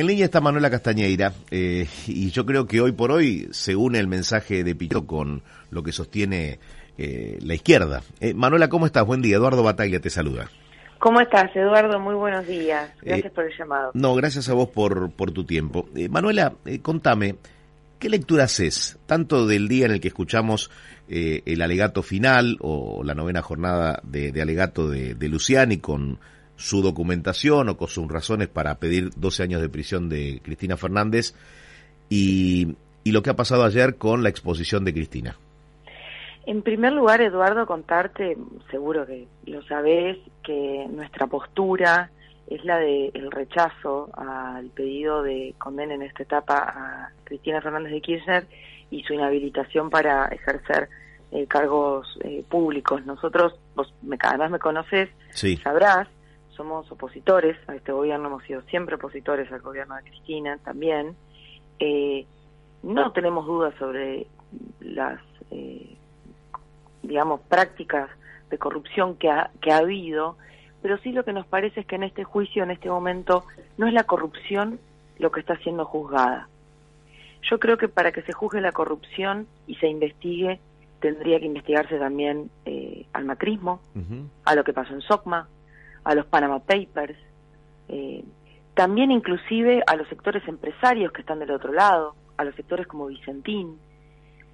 En 0.00 0.06
línea 0.06 0.24
está 0.24 0.40
Manuela 0.40 0.70
Castañeira 0.70 1.34
eh, 1.50 1.86
y 2.06 2.30
yo 2.30 2.46
creo 2.46 2.66
que 2.66 2.80
hoy 2.80 2.92
por 2.92 3.12
hoy 3.12 3.48
se 3.50 3.76
une 3.76 3.98
el 3.98 4.08
mensaje 4.08 4.64
de 4.64 4.74
Pito 4.74 5.06
con 5.06 5.42
lo 5.70 5.82
que 5.82 5.92
sostiene 5.92 6.58
eh, 6.96 7.38
la 7.42 7.52
izquierda. 7.52 8.00
Eh, 8.18 8.32
Manuela, 8.32 8.70
¿cómo 8.70 8.86
estás? 8.86 9.04
Buen 9.04 9.20
día. 9.20 9.36
Eduardo 9.36 9.62
Bataglia 9.62 10.00
te 10.00 10.08
saluda. 10.08 10.48
¿Cómo 10.98 11.20
estás, 11.20 11.54
Eduardo? 11.54 12.00
Muy 12.00 12.14
buenos 12.14 12.46
días. 12.46 12.90
Gracias 13.02 13.30
por 13.30 13.44
el 13.44 13.52
llamado. 13.58 13.90
No, 13.92 14.14
gracias 14.14 14.48
a 14.48 14.54
vos 14.54 14.70
por, 14.70 15.10
por 15.10 15.32
tu 15.32 15.44
tiempo. 15.44 15.86
Manuela, 16.08 16.54
contame, 16.80 17.34
¿qué 17.98 18.08
lectura 18.08 18.44
haces 18.44 18.98
tanto 19.04 19.46
del 19.46 19.68
día 19.68 19.84
en 19.84 19.92
el 19.92 20.00
que 20.00 20.08
escuchamos 20.08 20.70
el 21.08 21.60
alegato 21.60 22.02
final 22.02 22.56
o 22.60 23.02
la 23.04 23.14
novena 23.14 23.42
jornada 23.42 24.00
de, 24.02 24.40
alegato 24.40 24.88
de, 24.88 25.14
de 25.14 25.28
Luciani 25.28 25.76
con 25.76 26.18
su 26.60 26.82
documentación 26.82 27.70
o 27.70 27.76
con 27.76 27.88
sus 27.88 28.06
razones 28.06 28.48
para 28.48 28.78
pedir 28.78 29.10
12 29.16 29.42
años 29.42 29.62
de 29.62 29.68
prisión 29.68 30.08
de 30.08 30.40
Cristina 30.44 30.76
Fernández 30.76 31.34
y, 32.10 32.76
y 33.02 33.12
lo 33.12 33.22
que 33.22 33.30
ha 33.30 33.36
pasado 33.36 33.64
ayer 33.64 33.96
con 33.96 34.22
la 34.22 34.28
exposición 34.28 34.84
de 34.84 34.92
Cristina. 34.92 35.36
En 36.46 36.62
primer 36.62 36.92
lugar, 36.92 37.22
Eduardo, 37.22 37.66
contarte, 37.66 38.36
seguro 38.70 39.06
que 39.06 39.26
lo 39.46 39.62
sabés, 39.62 40.18
que 40.42 40.86
nuestra 40.90 41.26
postura 41.26 42.10
es 42.46 42.64
la 42.64 42.78
del 42.78 43.10
el 43.14 43.30
rechazo 43.30 44.10
al 44.14 44.66
pedido 44.70 45.22
de 45.22 45.54
condena 45.58 45.94
en 45.94 46.02
esta 46.02 46.24
etapa 46.24 46.56
a 46.56 47.10
Cristina 47.24 47.62
Fernández 47.62 47.92
de 47.92 48.00
Kirchner 48.00 48.46
y 48.90 49.02
su 49.04 49.14
inhabilitación 49.14 49.88
para 49.88 50.26
ejercer 50.26 50.88
eh, 51.30 51.46
cargos 51.46 52.18
eh, 52.22 52.42
públicos. 52.48 53.06
Nosotros, 53.06 53.54
vos 53.76 53.94
me, 54.02 54.18
además 54.20 54.50
me 54.50 54.58
conoces, 54.58 55.08
sabrás 55.62 56.08
somos 56.60 56.92
opositores 56.92 57.56
a 57.68 57.74
este 57.74 57.90
gobierno, 57.90 58.28
hemos 58.28 58.42
sido 58.42 58.60
siempre 58.64 58.96
opositores 58.96 59.50
al 59.50 59.62
gobierno 59.62 59.96
de 59.96 60.02
Cristina 60.02 60.58
también. 60.62 61.16
Eh, 61.78 62.26
no 62.82 63.12
tenemos 63.12 63.46
dudas 63.46 63.72
sobre 63.78 64.26
las, 64.80 65.18
eh, 65.50 65.96
digamos, 67.02 67.40
prácticas 67.48 68.10
de 68.50 68.58
corrupción 68.58 69.16
que 69.16 69.30
ha, 69.30 69.50
que 69.62 69.72
ha 69.72 69.78
habido, 69.78 70.36
pero 70.82 70.98
sí 70.98 71.12
lo 71.12 71.24
que 71.24 71.32
nos 71.32 71.46
parece 71.46 71.80
es 71.80 71.86
que 71.86 71.94
en 71.94 72.02
este 72.02 72.24
juicio, 72.24 72.62
en 72.62 72.72
este 72.72 72.90
momento, 72.90 73.46
no 73.78 73.86
es 73.86 73.94
la 73.94 74.04
corrupción 74.04 74.78
lo 75.18 75.32
que 75.32 75.40
está 75.40 75.56
siendo 75.60 75.86
juzgada. 75.86 76.46
Yo 77.50 77.58
creo 77.58 77.78
que 77.78 77.88
para 77.88 78.12
que 78.12 78.20
se 78.20 78.34
juzgue 78.34 78.60
la 78.60 78.72
corrupción 78.72 79.46
y 79.66 79.76
se 79.76 79.88
investigue, 79.88 80.60
tendría 81.00 81.40
que 81.40 81.46
investigarse 81.46 81.98
también 81.98 82.50
eh, 82.66 83.06
al 83.14 83.24
macrismo, 83.24 83.80
a 84.44 84.54
lo 84.54 84.62
que 84.62 84.74
pasó 84.74 84.92
en 84.92 85.00
SOCMA, 85.00 85.48
a 86.04 86.14
los 86.14 86.26
Panama 86.26 86.60
Papers, 86.60 87.18
eh, 87.88 88.24
también 88.74 89.10
inclusive 89.10 89.82
a 89.86 89.96
los 89.96 90.08
sectores 90.08 90.46
empresarios 90.48 91.12
que 91.12 91.20
están 91.20 91.38
del 91.38 91.50
otro 91.50 91.72
lado, 91.72 92.14
a 92.36 92.44
los 92.44 92.54
sectores 92.54 92.86
como 92.86 93.06
Vicentín, 93.06 93.78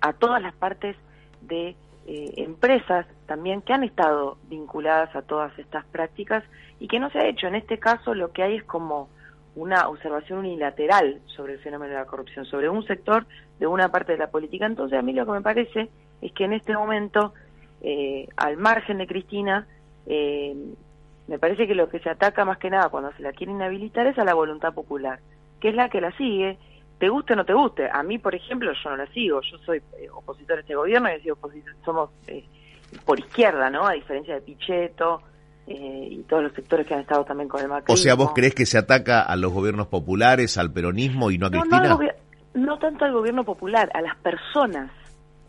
a 0.01 0.13
todas 0.13 0.43
las 0.43 0.55
partes 0.55 0.97
de 1.43 1.77
eh, 2.07 2.33
empresas 2.37 3.07
también 3.27 3.63
que 3.63 3.73
han 3.73 3.85
estado 3.85 4.39
vinculadas 4.49 5.15
a 5.17 5.23
todas 5.23 5.57
estas 5.59 5.85
prácticas 5.87 6.45
y 6.79 6.89
que 6.89 7.01
no 7.01 7.11
se 7.11 7.19
ha 7.19 7.27
hecho. 7.27 7.47
En 7.47 7.57
este 7.57 7.79
caso 7.79 8.15
lo 8.15 8.33
que 8.33 8.43
hay 8.43 8.57
es 8.57 8.65
como 8.65 9.09
una 9.57 9.89
observación 9.89 10.41
unilateral 10.41 11.21
sobre 11.27 11.55
el 11.55 11.61
fenómeno 11.61 11.93
de 11.93 11.99
la 11.99 12.07
corrupción, 12.07 12.45
sobre 12.45 12.69
un 12.69 12.87
sector 12.87 13.27
de 13.59 13.67
una 13.67 13.91
parte 13.91 14.13
de 14.13 14.19
la 14.19 14.31
política. 14.31 14.67
Entonces 14.67 14.99
a 14.99 15.03
mí 15.03 15.13
lo 15.13 15.27
que 15.27 15.33
me 15.33 15.41
parece 15.41 15.89
es 16.21 16.33
que 16.33 16.45
en 16.45 16.53
este 16.53 16.75
momento, 16.75 17.33
eh, 17.81 18.29
al 18.37 18.57
margen 18.57 18.99
de 18.99 19.07
Cristina, 19.07 19.67
eh, 20.07 20.55
me 21.29 21.39
parece 21.39 21.67
que 21.67 21.75
lo 21.75 21.89
que 21.89 21.99
se 21.99 22.11
ataca 22.11 22.45
más 22.45 22.59
que 22.59 22.71
nada 22.71 22.89
cuando 22.89 23.13
se 23.13 23.23
la 23.23 23.33
quiere 23.33 23.53
inhabilitar 23.53 24.07
es 24.07 24.19
a 24.19 24.25
la 24.25 24.35
voluntad 24.35 24.73
popular, 24.73 25.19
que 25.61 25.71
es 25.71 25.75
la 25.75 25.89
que 25.89 26.01
la 26.01 26.17
sigue, 26.17 26.59
te 26.99 27.09
guste 27.09 27.33
o 27.33 27.37
no 27.37 27.45
te 27.45 27.53
guste. 27.53 27.89
A 27.91 28.03
mí, 28.03 28.19
por 28.19 28.35
ejemplo, 28.35 28.73
yo 28.73 28.91
no 28.91 28.97
la 28.97 29.07
sigo, 29.09 29.41
yo 29.43 29.59
soy 29.59 29.79
eh, 29.99 30.09
opositor 30.13 30.59
a 30.59 30.61
este 30.61 30.75
gobierno 30.75 31.09
y 31.15 31.21
sido 31.21 31.37
somos 31.85 32.11
eh, 32.29 32.45
por 33.05 33.19
izquierda, 33.19 33.71
¿no? 33.71 33.87
A 33.87 33.93
diferencia 33.93 34.35
de 34.35 34.41
Pichetto 34.41 35.21
eh, 35.67 36.09
y 36.11 36.23
todos 36.23 36.45
los 36.45 36.53
sectores 36.53 36.87
que 36.87 36.95
han 36.95 37.01
estado 37.01 37.25
también 37.25 37.49
con 37.49 37.61
el 37.61 37.69
macrismo. 37.69 37.95
O 37.95 37.97
sea, 37.97 38.15
¿vos 38.15 38.33
crees 38.33 38.55
que 38.55 38.67
se 38.67 38.79
ataca 38.79 39.23
a 39.23 39.37
los 39.37 39.53
gobiernos 39.53 39.89
populares, 39.89 40.57
al 40.59 40.73
peronismo 40.73 41.31
y 41.31 41.39
no 41.39 41.47
a 41.47 41.51
Cristina? 41.51 41.89
No, 41.89 41.99
no 42.55 42.79
tanto 42.79 43.05
al 43.05 43.13
gobierno 43.13 43.45
popular, 43.45 43.91
a 43.93 44.01
las 44.01 44.17
personas, 44.17 44.91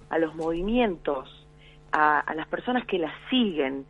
a 0.09 0.17
los 0.17 0.35
movimientos, 0.35 1.46
a, 1.91 2.33
las 2.35 2.47
personas 2.47 2.85
que 2.85 2.99
la 2.99 3.11
siguen 3.29 3.85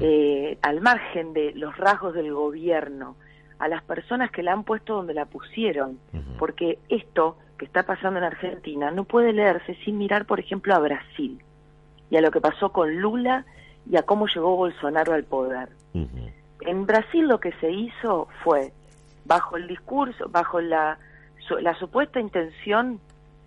eh, 0.00 0.58
al 0.62 0.80
margen 0.80 1.32
de 1.32 1.52
los 1.54 1.76
rasgos 1.76 2.14
del 2.14 2.32
gobierno, 2.32 3.16
a 3.58 3.68
las 3.68 3.82
personas 3.82 4.30
que 4.30 4.42
la 4.42 4.52
han 4.52 4.64
puesto 4.64 4.94
donde 4.94 5.14
la 5.14 5.26
pusieron, 5.26 5.98
porque 6.38 6.78
esto 6.88 7.36
que 7.58 7.64
está 7.64 7.84
pasando 7.84 8.18
en 8.18 8.24
Argentina 8.24 8.90
no 8.90 9.04
puede 9.04 9.32
leerse 9.32 9.76
sin 9.84 9.98
mirar, 9.98 10.26
por 10.26 10.40
ejemplo, 10.40 10.74
a 10.74 10.80
Brasil 10.80 11.40
y 12.10 12.16
a 12.16 12.20
lo 12.20 12.30
que 12.30 12.40
pasó 12.40 12.72
con 12.72 12.96
Lula 12.96 13.46
y 13.88 13.96
a 13.96 14.02
cómo 14.02 14.26
llegó 14.26 14.56
Bolsonaro 14.56 15.12
al 15.12 15.24
poder. 15.24 15.68
En 15.94 16.86
Brasil 16.86 17.26
lo 17.26 17.40
que 17.40 17.52
se 17.60 17.70
hizo 17.70 18.28
fue, 18.42 18.72
bajo 19.24 19.56
el 19.56 19.66
discurso, 19.68 20.28
bajo 20.28 20.60
la, 20.60 20.98
la 21.60 21.74
supuesta 21.78 22.20
intención 22.20 23.00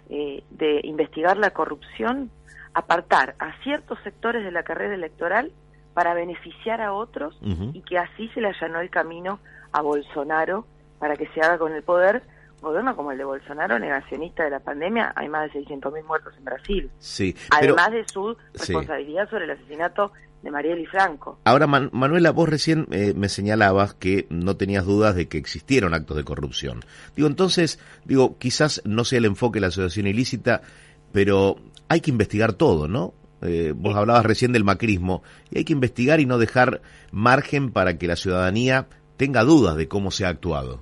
eh, 0.10 0.44
de 0.52 0.82
investigar 0.84 1.38
la 1.38 1.52
corrupción, 1.52 2.30
apartar 2.76 3.36
a 3.40 3.58
ciertos 3.64 3.98
sectores 4.04 4.44
de 4.44 4.52
la 4.52 4.64
carrera 4.64 4.94
electoral 4.94 5.52
para 5.94 6.14
beneficiar 6.14 6.82
a 6.82 6.94
otros 6.94 7.40
y 7.42 7.82
que 7.82 7.98
así 7.98 8.28
se 8.30 8.42
le 8.42 8.50
allanó 8.50 8.82
el 8.82 8.90
camino 8.90 9.40
a 9.72 9.82
Bolsonaro 9.82 10.68
para 11.00 11.16
que 11.16 11.28
se 11.30 11.42
haga 11.42 11.58
con 11.58 11.74
el 11.74 11.82
poder. 11.82 12.22
Gobierno 12.62 12.96
como 12.96 13.12
el 13.12 13.18
de 13.18 13.24
Bolsonaro, 13.24 13.80
negacionista 13.80 14.44
de 14.44 14.50
la 14.50 14.60
pandemia, 14.60 15.14
hay 15.16 15.30
más 15.30 15.54
de 15.54 15.60
600.000 15.64 16.04
muertos 16.06 16.34
en 16.38 16.46
Brasil. 16.46 16.90
Sí, 17.00 17.36
Además 17.52 17.92
de 17.92 18.06
su 18.08 18.36
responsabilidad 18.54 19.30
sobre 19.30 19.46
el 19.46 19.52
asesinato 19.52 20.12
de 20.42 20.52
Mariel 20.52 20.88
Franco. 20.88 21.40
Ahora, 21.44 21.68
Manuela, 21.68 22.32
vos 22.32 22.50
recién 22.50 22.88
eh, 22.92 23.14
me 23.16 23.30
señalabas 23.30 23.94
que 23.94 24.28
no 24.30 24.58
tenías 24.58 24.86
dudas 24.86 25.16
de 25.16 25.28
que 25.28 25.38
existieron 25.38 25.94
actos 25.94 26.18
de 26.18 26.24
corrupción. 26.24 26.82
Digo, 27.16 27.28
entonces, 27.28 27.80
digo, 28.04 28.38
quizás 28.38 28.82
no 28.84 29.06
sea 29.06 29.20
el 29.20 29.26
enfoque 29.26 29.58
de 29.58 29.62
la 29.62 29.68
asociación 29.68 30.08
ilícita, 30.08 30.62
pero 31.12 31.58
hay 31.90 32.02
que 32.02 32.12
investigar 32.12 32.54
todo, 32.54 32.88
¿no? 32.88 33.14
Eh, 33.42 33.74
vos 33.76 33.96
hablabas 33.96 34.26
recién 34.26 34.54
del 34.54 34.64
macrismo, 34.64 35.22
y 35.52 35.60
hay 35.60 35.66
que 35.66 35.74
investigar 35.74 36.20
y 36.20 36.26
no 36.26 36.38
dejar 36.38 36.82
margen 37.12 37.72
para 37.72 37.98
que 37.98 38.08
la 38.08 38.16
ciudadanía 38.16 38.88
tenga 39.18 39.44
dudas 39.44 39.76
de 39.76 39.88
cómo 39.88 40.12
se 40.12 40.26
ha 40.26 40.30
actuado. 40.30 40.80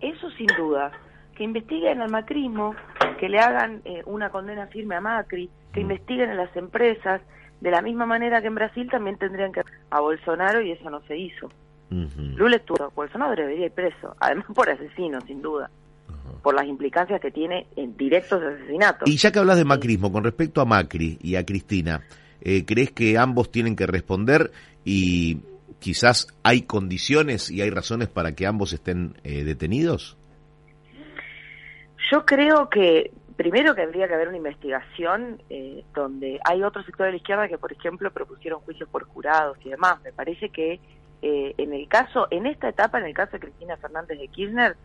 Eso 0.00 0.30
sin 0.32 0.46
duda, 0.56 0.92
que 1.36 1.44
investiguen 1.44 2.00
al 2.00 2.10
macrismo, 2.10 2.74
que 3.18 3.28
le 3.28 3.40
hagan 3.40 3.82
eh, 3.84 4.02
una 4.06 4.30
condena 4.30 4.66
firme 4.68 4.94
a 4.94 5.00
Macri, 5.00 5.50
que 5.72 5.80
mm. 5.80 5.82
investiguen 5.82 6.30
a 6.30 6.34
las 6.34 6.56
empresas, 6.56 7.20
de 7.60 7.70
la 7.70 7.82
misma 7.82 8.06
manera 8.06 8.40
que 8.40 8.46
en 8.46 8.54
Brasil 8.54 8.88
también 8.90 9.18
tendrían 9.18 9.52
que 9.52 9.62
a 9.90 10.00
Bolsonaro 10.00 10.62
y 10.62 10.72
eso 10.72 10.88
no 10.90 11.00
se 11.02 11.16
hizo. 11.18 11.48
Lula 11.90 12.56
estuvo, 12.56 12.92
Bolsonaro 12.94 13.34
debería 13.34 13.66
ir 13.66 13.72
preso, 13.72 14.14
además 14.20 14.44
por 14.54 14.68
asesino, 14.68 15.22
sin 15.22 15.40
duda 15.40 15.70
por 16.42 16.54
las 16.54 16.66
implicancias 16.66 17.20
que 17.20 17.30
tiene 17.30 17.66
en 17.76 17.96
directos 17.96 18.40
de 18.40 18.48
asesinato. 18.48 19.04
Y 19.06 19.16
ya 19.16 19.32
que 19.32 19.38
hablas 19.38 19.56
de 19.56 19.64
macrismo, 19.64 20.12
con 20.12 20.24
respecto 20.24 20.60
a 20.60 20.64
Macri 20.64 21.18
y 21.20 21.36
a 21.36 21.44
Cristina, 21.44 22.02
eh, 22.40 22.64
¿crees 22.64 22.92
que 22.92 23.18
ambos 23.18 23.50
tienen 23.50 23.76
que 23.76 23.86
responder 23.86 24.52
y 24.84 25.42
quizás 25.80 26.28
hay 26.42 26.62
condiciones 26.62 27.50
y 27.50 27.62
hay 27.62 27.70
razones 27.70 28.08
para 28.08 28.34
que 28.34 28.46
ambos 28.46 28.72
estén 28.72 29.14
eh, 29.24 29.44
detenidos? 29.44 30.16
Yo 32.10 32.24
creo 32.24 32.70
que 32.70 33.10
primero 33.36 33.74
que 33.74 33.82
habría 33.82 34.08
que 34.08 34.14
haber 34.14 34.28
una 34.28 34.36
investigación 34.36 35.42
eh, 35.50 35.84
donde 35.94 36.40
hay 36.44 36.62
otro 36.62 36.82
sector 36.84 37.06
de 37.06 37.12
la 37.12 37.18
izquierda 37.18 37.48
que, 37.48 37.58
por 37.58 37.72
ejemplo, 37.72 38.10
propusieron 38.10 38.60
juicios 38.60 38.88
por 38.88 39.04
jurados 39.04 39.58
y 39.64 39.70
demás. 39.70 40.00
Me 40.02 40.12
parece 40.12 40.48
que 40.50 40.80
en 41.20 41.74
el 41.74 41.88
caso, 41.88 42.28
en 42.30 42.46
esta 42.46 42.68
etapa, 42.68 43.00
en 43.00 43.06
el 43.06 43.12
caso 43.12 43.32
de 43.32 43.40
Cristina 43.40 43.76
Fernández 43.76 44.20
de 44.20 44.28
Kirchner, 44.28 44.76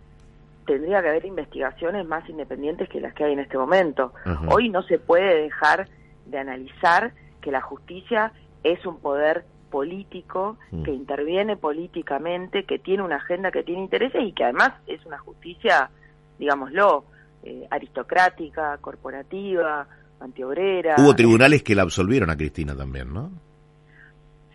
tendría 0.66 1.02
que 1.02 1.10
haber 1.10 1.26
investigaciones 1.26 2.06
más 2.06 2.28
independientes 2.30 2.90
que 2.90 3.00
las 3.00 3.14
que 3.14 3.24
hay 3.24 3.34
en 3.34 3.40
este 3.40 3.58
momento. 3.58 4.14
Hoy 4.48 4.70
no 4.70 4.84
se 4.84 5.00
puede 5.00 5.44
dejar 5.44 5.88
de 6.26 6.38
analizar 6.38 7.14
que 7.42 7.52
la 7.52 7.62
justicia 7.62 8.32
es 8.64 8.86
un 8.86 9.00
poder 9.00 9.46
político 9.70 10.58
que 10.86 10.92
interviene 10.92 11.58
políticamente, 11.58 12.64
que 12.64 12.78
tiene 12.80 13.04
una 13.04 13.16
agenda, 13.18 13.52
que 13.52 13.64
tiene 13.64 13.82
intereses 13.82 14.22
y 14.24 14.32
que 14.32 14.44
además 14.44 14.74
es 14.88 15.04
una 15.06 15.18
justicia, 15.18 15.90
digámoslo, 16.38 17.06
eh, 17.44 17.68
aristocrática, 17.72 18.78
corporativa, 18.80 19.88
antiobrera. 20.20 20.96
Hubo 21.00 21.16
tribunales 21.16 21.64
que 21.64 21.76
la 21.76 21.82
absolvieron 21.82 22.30
a 22.30 22.38
Cristina 22.38 22.76
también, 22.76 23.14
¿no? 23.14 23.32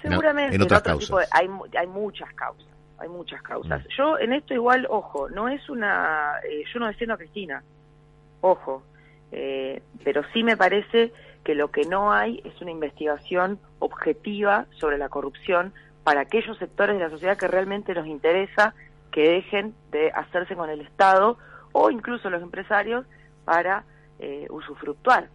Seguramente, 0.00 0.55
en, 0.55 0.62
otras 0.62 0.82
causas. 0.82 1.28
hay, 1.32 1.49
hay 1.76 1.87
muchas 1.88 2.32
causas 2.34 2.77
hay 2.98 3.08
muchas 3.08 3.42
causas. 3.42 3.84
Mm. 3.84 3.88
Yo 3.96 4.18
en 4.18 4.32
esto 4.32 4.54
igual, 4.54 4.86
ojo, 4.90 5.28
no 5.30 5.48
es 5.48 5.68
una, 5.68 6.40
eh, 6.48 6.64
yo 6.72 6.80
no 6.80 6.86
defiendo 6.86 7.14
a 7.14 7.18
Cristina, 7.18 7.62
ojo, 8.40 8.82
eh, 9.32 9.82
pero 10.04 10.22
sí 10.32 10.42
me 10.42 10.56
parece 10.56 11.12
que 11.44 11.54
lo 11.54 11.70
que 11.70 11.84
no 11.84 12.12
hay 12.12 12.42
es 12.44 12.60
una 12.60 12.70
investigación 12.70 13.58
objetiva 13.78 14.66
sobre 14.76 14.98
la 14.98 15.08
corrupción 15.08 15.72
para 16.04 16.20
aquellos 16.20 16.58
sectores 16.58 16.96
de 16.96 17.04
la 17.04 17.10
sociedad 17.10 17.36
que 17.36 17.48
realmente 17.48 17.94
nos 17.94 18.06
interesa 18.06 18.74
que 19.12 19.28
dejen 19.28 19.74
de 19.90 20.10
hacerse 20.10 20.56
con 20.56 20.70
el 20.70 20.80
Estado 20.80 21.38
o 21.72 21.90
incluso 21.90 22.30
los 22.30 22.42
empresarios 22.42 23.06
para 23.44 23.84
eh, 24.18 24.46
usufructuar. 24.50 25.28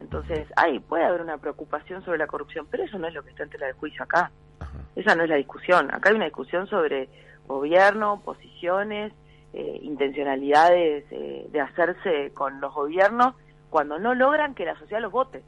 Entonces, 0.00 0.46
ahí 0.56 0.78
puede 0.78 1.04
haber 1.04 1.20
una 1.20 1.38
preocupación 1.38 2.04
sobre 2.04 2.18
la 2.18 2.26
corrupción, 2.26 2.66
pero 2.70 2.84
eso 2.84 2.98
no 2.98 3.08
es 3.08 3.14
lo 3.14 3.22
que 3.22 3.30
está 3.30 3.42
en 3.42 3.50
tela 3.50 3.66
de 3.66 3.72
juicio 3.72 4.02
acá. 4.02 4.30
Esa 4.96 5.14
no 5.14 5.24
es 5.24 5.30
la 5.30 5.36
discusión. 5.36 5.92
Acá 5.92 6.10
hay 6.10 6.16
una 6.16 6.24
discusión 6.24 6.66
sobre 6.66 7.08
gobierno, 7.46 8.20
posiciones, 8.24 9.12
eh, 9.52 9.78
intencionalidades 9.82 11.04
eh, 11.10 11.46
de 11.50 11.60
hacerse 11.60 12.32
con 12.34 12.60
los 12.60 12.74
gobiernos 12.74 13.34
cuando 13.70 13.98
no 13.98 14.14
logran 14.14 14.54
que 14.54 14.64
la 14.64 14.78
sociedad 14.78 15.00
los 15.00 15.12
vote. 15.12 15.42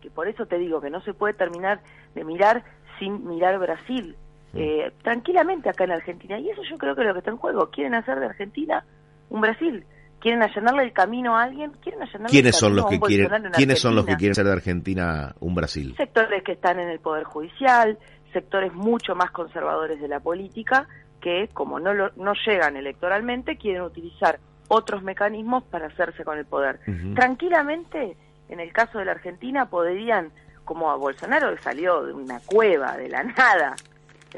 Que 0.00 0.10
por 0.10 0.28
eso 0.28 0.46
te 0.46 0.58
digo 0.58 0.80
que 0.80 0.90
no 0.90 1.00
se 1.00 1.14
puede 1.14 1.34
terminar 1.34 1.80
de 2.14 2.24
mirar 2.24 2.64
sin 2.98 3.26
mirar 3.26 3.58
Brasil. 3.58 4.16
Eh, 4.54 4.92
tranquilamente 5.02 5.68
acá 5.68 5.84
en 5.84 5.92
Argentina. 5.92 6.38
Y 6.38 6.50
eso 6.50 6.62
yo 6.62 6.76
creo 6.78 6.94
que 6.94 7.02
es 7.02 7.06
lo 7.06 7.12
que 7.12 7.18
está 7.18 7.30
en 7.30 7.36
juego. 7.36 7.70
Quieren 7.70 7.94
hacer 7.94 8.20
de 8.20 8.26
Argentina 8.26 8.84
un 9.28 9.40
Brasil. 9.40 9.84
Quieren 10.26 10.42
allanarle 10.42 10.82
el 10.82 10.92
camino 10.92 11.36
a 11.36 11.44
alguien. 11.44 11.70
Quieren 11.80 12.02
allanarle 12.02 12.30
¿Quiénes 12.30 12.56
el 12.56 12.58
son 12.58 12.74
los 12.74 12.86
camino 12.86 13.06
que 13.06 13.14
quieren? 13.14 13.52
¿Quiénes 13.52 13.78
son 13.78 13.94
los 13.94 14.04
que 14.04 14.16
quieren 14.16 14.32
hacer 14.32 14.44
de 14.44 14.52
Argentina 14.54 15.32
un 15.38 15.54
Brasil? 15.54 15.94
Sectores 15.96 16.42
que 16.42 16.50
están 16.50 16.80
en 16.80 16.88
el 16.88 16.98
poder 16.98 17.22
judicial, 17.22 17.96
sectores 18.32 18.74
mucho 18.74 19.14
más 19.14 19.30
conservadores 19.30 20.00
de 20.00 20.08
la 20.08 20.18
política 20.18 20.88
que, 21.20 21.48
como 21.52 21.78
no, 21.78 21.94
lo, 21.94 22.10
no 22.16 22.32
llegan 22.44 22.76
electoralmente, 22.76 23.56
quieren 23.56 23.82
utilizar 23.82 24.40
otros 24.66 25.04
mecanismos 25.04 25.62
para 25.62 25.86
hacerse 25.86 26.24
con 26.24 26.38
el 26.38 26.44
poder. 26.44 26.80
Tranquilamente, 27.14 28.16
en 28.48 28.58
el 28.58 28.72
caso 28.72 28.98
de 28.98 29.04
la 29.04 29.12
Argentina, 29.12 29.70
podrían, 29.70 30.32
como 30.64 30.90
a 30.90 30.96
Bolsonaro 30.96 31.54
que 31.54 31.62
salió 31.62 32.02
de 32.02 32.12
una 32.12 32.40
cueva, 32.40 32.96
de 32.96 33.10
la 33.10 33.22
nada, 33.22 33.76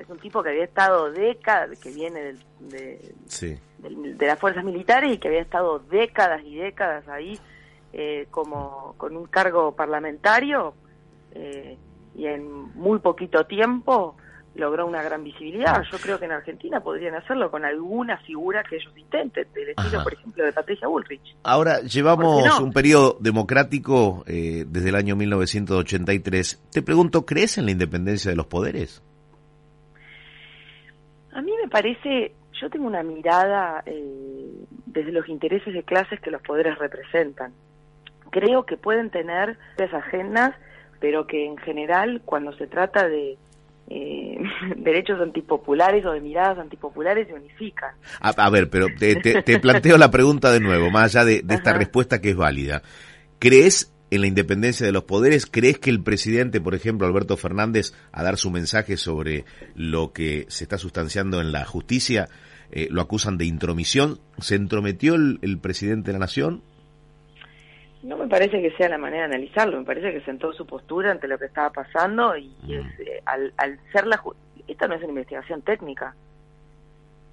es 0.00 0.08
un 0.08 0.18
tipo 0.18 0.42
que 0.42 0.50
había 0.50 0.64
estado 0.64 1.10
décadas, 1.10 1.78
que 1.78 1.90
viene 1.90 2.20
del, 2.20 2.38
de, 2.60 3.14
de, 3.78 4.26
las 4.26 4.38
fuerzas 4.38 4.64
militares 4.64 5.12
y 5.12 5.18
que 5.18 5.28
había 5.28 5.40
estado 5.40 5.78
décadas 5.78 6.42
y 6.44 6.56
décadas 6.56 7.06
ahí 7.08 7.38
eh, 7.92 8.26
como 8.30 8.94
con 8.96 9.16
un 9.16 9.26
cargo 9.26 9.74
parlamentario 9.74 10.74
eh, 11.32 11.76
y 12.14 12.26
en 12.26 12.74
muy 12.74 12.98
poquito 12.98 13.46
tiempo 13.46 14.16
logró 14.58 14.86
una 14.86 15.02
gran 15.02 15.22
visibilidad. 15.24 15.82
Yo 15.90 15.98
creo 15.98 16.18
que 16.18 16.24
en 16.24 16.32
Argentina 16.32 16.80
podrían 16.80 17.14
hacerlo 17.14 17.50
con 17.50 17.64
alguna 17.64 18.18
figura 18.18 18.62
que 18.68 18.76
ellos 18.76 18.92
intenten, 18.96 19.46
del 19.54 19.70
estilo, 19.70 20.02
por 20.02 20.12
ejemplo, 20.14 20.44
de 20.44 20.52
Patricia 20.52 20.88
Bullrich. 20.88 21.36
Ahora, 21.44 21.80
llevamos 21.80 22.58
un 22.58 22.72
periodo 22.72 23.16
democrático 23.20 24.24
eh, 24.26 24.64
desde 24.66 24.88
el 24.88 24.96
año 24.96 25.16
1983. 25.16 26.62
Te 26.72 26.82
pregunto, 26.82 27.24
¿crees 27.24 27.58
en 27.58 27.66
la 27.66 27.70
independencia 27.70 28.30
de 28.30 28.36
los 28.36 28.46
poderes? 28.46 29.02
A 31.38 31.40
mí 31.40 31.52
me 31.62 31.68
parece, 31.68 32.32
yo 32.60 32.68
tengo 32.68 32.88
una 32.88 33.04
mirada 33.04 33.84
eh, 33.86 34.64
desde 34.86 35.12
los 35.12 35.28
intereses 35.28 35.72
de 35.72 35.84
clases 35.84 36.18
que 36.18 36.32
los 36.32 36.42
poderes 36.42 36.76
representan. 36.78 37.52
Creo 38.30 38.66
que 38.66 38.76
pueden 38.76 39.10
tener 39.10 39.56
esas 39.76 40.04
agendas, 40.04 40.56
pero 40.98 41.28
que 41.28 41.46
en 41.46 41.56
general 41.58 42.22
cuando 42.24 42.52
se 42.54 42.66
trata 42.66 43.06
de 43.06 43.38
eh, 43.88 44.38
derechos 44.78 45.20
antipopulares 45.20 46.04
o 46.06 46.10
de 46.10 46.20
miradas 46.20 46.58
antipopulares 46.58 47.28
se 47.28 47.34
unifican. 47.34 47.94
A, 48.18 48.50
ver, 48.50 48.68
pero 48.68 48.88
te, 48.98 49.60
planteo 49.60 49.96
la 49.96 50.10
pregunta 50.10 50.50
de 50.50 50.58
nuevo, 50.58 50.90
más 50.90 51.14
allá 51.14 51.24
de, 51.24 51.42
de 51.42 51.54
esta 51.54 51.72
respuesta 51.72 52.20
que 52.20 52.30
es 52.30 52.36
válida. 52.36 52.82
¿Crees 53.38 53.94
en 54.10 54.20
la 54.20 54.26
independencia 54.26 54.86
de 54.86 54.92
los 54.92 55.04
poderes? 55.04 55.46
¿Crees 55.46 55.78
que 55.78 55.90
el 55.90 56.02
presidente, 56.02 56.60
por 56.60 56.74
ejemplo, 56.74 57.06
Alberto 57.06 57.36
Fernández, 57.36 57.92
a 58.12 58.22
dar 58.22 58.36
su 58.36 58.50
mensaje 58.50 58.96
sobre 58.96 59.44
lo 59.74 60.12
que 60.12 60.46
se 60.48 60.64
está 60.64 60.78
sustanciando 60.78 61.40
en 61.40 61.52
la 61.52 61.64
justicia, 61.64 62.28
eh, 62.70 62.88
lo 62.90 63.02
acusan 63.02 63.38
de 63.38 63.44
intromisión? 63.44 64.18
¿Se 64.38 64.54
entrometió 64.54 65.14
el, 65.14 65.58
presidente 65.60 66.08
de 66.08 66.12
la 66.14 66.20
Nación? 66.20 66.62
No 68.02 68.16
me 68.16 68.28
parece 68.28 68.62
que 68.62 68.70
sea 68.76 68.88
la 68.88 68.98
manera 68.98 69.28
de 69.28 69.34
analizarlo, 69.34 69.78
me 69.78 69.84
parece 69.84 70.12
que 70.12 70.24
sentó 70.24 70.52
su 70.52 70.64
postura 70.66 71.10
ante 71.10 71.26
lo 71.26 71.38
que 71.38 71.46
estaba 71.46 71.70
pasando 71.70 72.36
y 72.36 72.48
mm. 72.62 72.72
eh, 72.72 73.22
al, 73.26 73.52
al 73.56 73.78
ser 73.92 74.06
la... 74.06 74.22
Esta 74.66 74.86
no 74.86 74.94
es 74.94 75.00
una 75.00 75.10
investigación 75.10 75.62
técnica. 75.62 76.14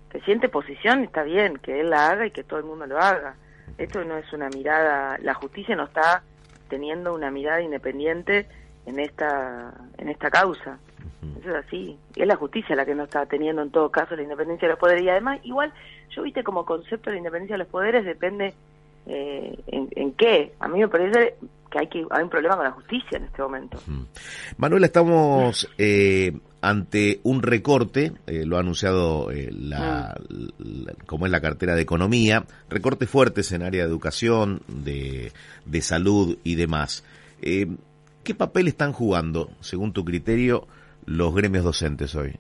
Que 0.10 0.22
siente 0.22 0.48
posición, 0.50 1.04
está 1.04 1.24
bien, 1.24 1.58
que 1.58 1.82
él 1.82 1.90
la 1.90 2.08
haga 2.10 2.26
y 2.26 2.32
que 2.32 2.44
todo 2.44 2.60
el 2.60 2.66
mundo 2.66 2.86
lo 2.88 2.98
haga. 2.98 3.36
Esto 3.78 4.04
no 4.06 4.18
es 4.18 4.32
una 4.32 4.50
mirada, 4.50 5.18
la 5.22 5.34
justicia 5.34 5.76
no 5.76 5.84
está 5.84 6.24
teniendo 6.70 7.14
una 7.14 7.32
mirada 7.32 7.62
independiente 7.62 8.48
en 8.86 9.00
esta 9.00 9.74
en 9.98 10.10
esta 10.10 10.30
causa. 10.30 10.80
Eso 11.40 11.50
es 11.50 11.66
así. 11.66 11.98
es 12.16 12.28
la 12.28 12.36
justicia 12.36 12.76
la 12.76 12.86
que 12.86 12.94
no 12.94 13.04
está 13.04 13.26
teniendo 13.26 13.62
en 13.62 13.72
todo 13.72 13.90
caso 13.90 14.16
la 14.16 14.24
independencia 14.24 14.68
de 14.68 14.74
los 14.74 14.80
poderes. 14.80 15.04
Y 15.04 15.10
además, 15.10 15.40
igual, 15.44 15.74
yo 16.12 16.22
viste 16.22 16.44
como 16.44 16.66
concepto 16.66 17.10
de 17.10 17.14
la 17.16 17.18
independencia 17.18 17.56
de 17.56 17.60
los 17.60 17.68
poderes 17.68 18.06
depende 18.06 18.54
eh, 19.08 19.58
en, 19.68 20.12
qué. 20.14 20.54
A 20.60 20.68
mí 20.68 20.80
me 20.80 20.88
parece 20.88 21.36
que 21.70 21.80
hay 21.80 21.88
que 21.88 22.06
hay 22.10 22.24
un 22.24 22.30
problema 22.30 22.56
con 22.56 22.66
la 22.66 22.72
justicia 22.72 23.18
en 23.18 23.26
este 23.26 23.42
momento. 23.42 23.80
Manuela, 24.58 24.86
estamos 24.86 25.68
eh, 25.78 26.32
ante 26.70 27.20
un 27.24 27.42
recorte, 27.42 28.14
eh, 28.28 28.46
lo 28.46 28.58
ha 28.58 28.62
anunciado 28.62 29.32
eh, 29.32 29.50
la, 29.52 30.16
como 31.06 31.26
es 31.26 31.32
la 31.32 31.42
cartera 31.42 31.76
de 31.76 31.82
economía, 31.82 32.44
recortes 32.70 33.10
fuertes 33.10 33.52
en 33.52 33.62
área 33.62 33.84
de 33.84 33.90
educación, 33.90 34.62
de, 34.68 35.32
de 35.66 35.82
salud 35.82 36.38
y 36.44 36.56
demás. 36.56 37.04
¿Qué 37.42 38.34
papel 38.34 38.68
están 38.68 38.92
jugando, 38.92 39.52
según 39.60 39.94
tu 39.94 40.04
criterio, 40.04 40.68
los 41.06 41.36
gremios 41.36 41.64
docentes 41.64 42.16
hoy? 42.16 42.34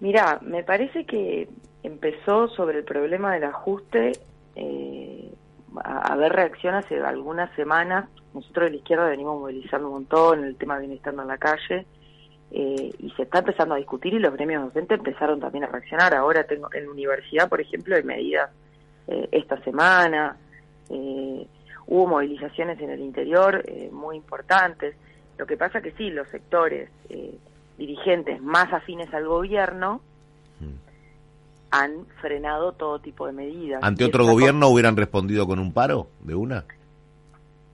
Mira, 0.00 0.40
me 0.42 0.64
parece 0.64 1.04
que 1.04 1.48
empezó 1.82 2.48
sobre 2.48 2.78
el 2.78 2.84
problema 2.84 3.34
del 3.34 3.44
ajuste 3.44 4.12
eh, 4.56 5.30
a, 5.84 6.16
ver 6.16 6.32
reacción 6.32 6.74
hace 6.74 6.98
algunas 7.00 7.54
semanas. 7.56 8.08
Nosotros 8.34 8.64
de 8.64 8.70
la 8.70 8.76
izquierda 8.76 9.08
venimos 9.08 9.38
movilizando 9.38 9.88
un 9.88 9.94
montón, 9.94 10.44
el 10.44 10.56
tema 10.56 10.78
viene 10.78 10.94
estando 10.94 11.22
en 11.22 11.28
la 11.28 11.38
calle 11.38 11.86
eh, 12.54 12.92
y 12.98 13.10
se 13.12 13.22
está 13.22 13.38
empezando 13.38 13.74
a 13.74 13.78
discutir 13.78 14.12
y 14.12 14.18
los 14.18 14.34
gremios 14.34 14.64
docentes 14.64 14.98
empezaron 14.98 15.40
también 15.40 15.64
a 15.64 15.68
reaccionar. 15.68 16.14
Ahora 16.14 16.44
tengo 16.44 16.68
en 16.74 16.84
la 16.84 16.90
universidad, 16.90 17.48
por 17.48 17.62
ejemplo, 17.62 17.96
hay 17.96 18.02
medidas 18.02 18.50
eh, 19.08 19.26
esta 19.32 19.58
semana, 19.64 20.36
eh, 20.90 21.46
hubo 21.86 22.06
movilizaciones 22.06 22.78
en 22.80 22.90
el 22.90 23.00
interior 23.00 23.64
muy 23.90 24.16
importantes. 24.16 24.94
Lo 25.38 25.46
que 25.46 25.56
pasa 25.56 25.80
que 25.80 25.92
sí, 25.92 26.10
los 26.10 26.28
sectores 26.28 26.90
dirigentes 27.78 28.40
más 28.42 28.70
afines 28.72 29.12
al 29.14 29.26
gobierno 29.26 30.02
han 31.70 32.06
frenado 32.20 32.72
todo 32.72 32.98
tipo 32.98 33.26
de 33.26 33.32
medidas. 33.32 33.82
¿Ante 33.82 34.04
otro 34.04 34.26
gobierno 34.26 34.68
hubieran 34.68 34.94
respondido 34.94 35.46
con 35.46 35.58
un 35.58 35.72
paro 35.72 36.08
de 36.20 36.34
una? 36.34 36.64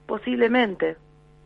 Posiblemente, 0.07 0.97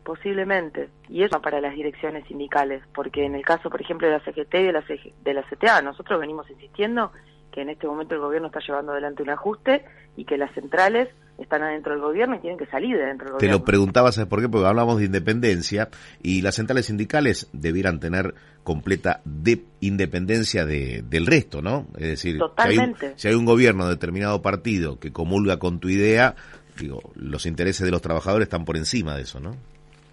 posiblemente. 0.03 0.89
Y 1.09 1.23
eso 1.23 1.41
para 1.41 1.61
las 1.61 1.75
direcciones 1.75 2.25
sindicales, 2.27 2.83
porque 2.93 3.25
en 3.25 3.35
el 3.35 3.43
caso, 3.43 3.69
por 3.69 3.81
ejemplo, 3.81 4.07
de 4.07 4.13
la 4.13 4.19
CGT 4.19 4.55
y 4.55 4.63
de 4.63 4.73
la, 4.73 4.83
de 5.23 5.33
la 5.33 5.43
CTA, 5.43 5.81
nosotros 5.81 6.19
venimos 6.19 6.49
insistiendo 6.49 7.11
que 7.51 7.61
en 7.61 7.69
este 7.69 7.87
momento 7.87 8.15
el 8.15 8.21
gobierno 8.21 8.47
está 8.47 8.59
llevando 8.59 8.91
adelante 8.91 9.21
un 9.21 9.29
ajuste 9.29 9.85
y 10.17 10.25
que 10.25 10.37
las 10.37 10.51
centrales 10.53 11.07
están 11.37 11.63
adentro 11.63 11.93
del 11.93 12.01
gobierno 12.01 12.35
y 12.35 12.39
tienen 12.39 12.57
que 12.57 12.65
salir 12.65 12.97
de 12.97 13.05
dentro 13.05 13.25
del 13.25 13.33
gobierno. 13.33 13.57
Te 13.57 13.59
lo 13.59 13.65
preguntaba, 13.65 14.11
¿sabes 14.11 14.27
por 14.27 14.41
qué? 14.41 14.49
Porque 14.49 14.67
hablamos 14.67 14.97
de 14.97 15.05
independencia 15.05 15.89
y 16.21 16.41
las 16.41 16.55
centrales 16.55 16.87
sindicales 16.87 17.49
debieran 17.53 17.99
tener 17.99 18.33
completa 18.63 19.21
de 19.25 19.63
independencia 19.81 20.65
de, 20.65 21.03
del 21.07 21.25
resto, 21.25 21.61
¿no? 21.61 21.87
Es 21.95 22.07
decir, 22.07 22.39
Si, 23.15 23.27
hay 23.27 23.35
un, 23.35 23.45
gobierno 23.45 23.85
de 23.85 23.91
determinado 23.91 24.41
partido 24.41 24.99
que 24.99 25.11
comulga 25.11 25.59
con 25.59 25.79
tu 25.79 25.89
idea, 25.89 26.35
digo, 26.79 27.01
los 27.15 27.45
intereses 27.45 27.85
de 27.85 27.91
los 27.91 28.01
trabajadores 28.01 28.47
están 28.47 28.65
por 28.65 28.77
encima 28.77 29.15
de 29.15 29.23
eso, 29.23 29.39
¿no? 29.39 29.55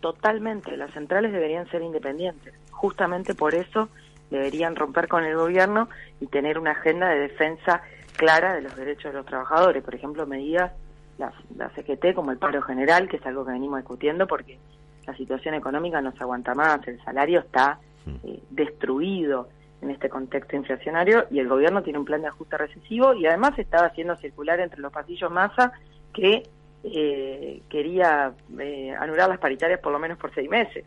Totalmente, 0.01 0.77
las 0.77 0.93
centrales 0.93 1.33
deberían 1.33 1.69
ser 1.71 1.83
independientes. 1.83 2.55
Justamente 2.71 3.35
por 3.35 3.55
eso 3.55 3.89
deberían 4.31 4.77
romper 4.77 5.09
con 5.09 5.25
el 5.25 5.37
gobierno 5.37 5.89
y 6.21 6.27
tener 6.27 6.59
una 6.59 6.73
agenda 6.73 7.09
de 7.09 7.21
defensa 7.21 7.83
clara 8.17 8.55
de 8.55 8.63
los 8.63 8.75
derechos 8.77 9.13
de 9.13 9.19
los 9.19 9.27
trabajadores. 9.27 9.83
Por 9.83 9.95
ejemplo, 9.95 10.27
medidas 10.27 10.73
la, 11.19 11.33
la 11.57 11.69
CGT 11.71 12.15
como 12.15 12.31
el 12.31 12.39
paro 12.39 12.63
general, 12.63 13.09
que 13.09 13.17
es 13.17 13.27
algo 13.27 13.45
que 13.45 13.53
venimos 13.53 13.79
discutiendo 13.81 14.27
porque 14.27 14.59
la 15.07 15.17
situación 15.17 15.55
económica 15.55 16.01
no 16.01 16.13
se 16.13 16.23
aguanta 16.23 16.55
más, 16.55 16.87
el 16.87 17.03
salario 17.03 17.41
está 17.41 17.79
eh, 18.25 18.41
destruido 18.51 19.49
en 19.83 19.91
este 19.91 20.09
contexto 20.09 20.57
inflacionario 20.57 21.27
y 21.31 21.39
el 21.39 21.49
gobierno 21.49 21.83
tiene 21.83 21.99
un 21.99 22.05
plan 22.05 22.23
de 22.23 22.29
ajuste 22.29 22.57
recesivo 22.59 23.15
y 23.15 23.27
además 23.27 23.59
estaba 23.59 23.87
haciendo 23.87 24.17
circular 24.17 24.61
entre 24.61 24.81
los 24.81 24.93
pasillos 24.93 25.31
masa 25.31 25.73
que 26.13 26.43
eh, 26.85 27.63
quería 27.69 28.33
eh, 28.59 28.95
anular 28.99 29.29
las 29.29 29.39
paritarias 29.39 29.81
por 29.81 29.93
lo 29.93 29.99
menos 29.99 30.19
por 30.19 30.35
seis 30.35 30.49
meses, 30.49 30.85